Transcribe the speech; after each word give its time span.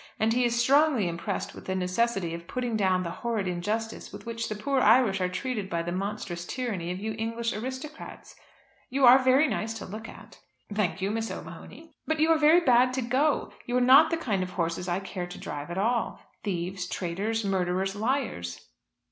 And 0.19 0.33
he 0.33 0.43
is 0.45 0.59
strongly 0.59 1.07
impressed 1.07 1.53
with 1.53 1.65
the 1.65 1.75
necessity 1.75 2.33
of 2.33 2.47
putting 2.47 2.75
down 2.75 3.03
the 3.03 3.11
horrid 3.21 3.47
injustice 3.47 4.11
with 4.11 4.25
which 4.25 4.49
the 4.49 4.55
poor 4.55 4.79
Irish 4.81 5.21
are 5.21 5.29
treated 5.29 5.69
by 5.69 5.83
the 5.83 5.91
monstrous 5.91 6.43
tyranny 6.43 6.89
of 6.91 6.97
you 6.99 7.13
English 7.19 7.53
aristocrats. 7.53 8.35
You 8.89 9.05
are 9.05 9.19
very 9.19 9.47
nice 9.47 9.75
to 9.75 9.85
look 9.85 10.09
at." 10.09 10.39
"Thank 10.73 11.03
you, 11.03 11.11
Miss 11.11 11.29
O'Mahony." 11.29 11.93
"But 12.07 12.19
you 12.19 12.29
are 12.31 12.39
very 12.39 12.61
bad 12.61 12.93
to 12.93 13.03
go. 13.03 13.53
You 13.67 13.77
are 13.77 13.79
not 13.79 14.09
the 14.09 14.17
kind 14.17 14.41
of 14.41 14.49
horses 14.49 14.89
I 14.89 15.01
care 15.01 15.27
to 15.27 15.37
drive 15.37 15.69
at 15.69 15.77
all. 15.77 16.19
Thieves, 16.43 16.87
traitors, 16.87 17.43
murderers, 17.45 17.95
liars." 17.95 18.69